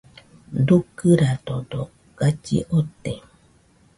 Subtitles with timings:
[0.67, 1.81] Dukɨradodo
[2.17, 3.13] galli ote.